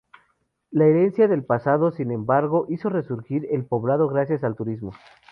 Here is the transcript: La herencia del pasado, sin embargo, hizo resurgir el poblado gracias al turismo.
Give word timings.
La 0.71 0.87
herencia 0.87 1.27
del 1.27 1.43
pasado, 1.45 1.91
sin 1.91 2.09
embargo, 2.09 2.65
hizo 2.69 2.89
resurgir 2.89 3.47
el 3.51 3.65
poblado 3.65 4.07
gracias 4.09 4.43
al 4.43 4.55
turismo. 4.55 4.93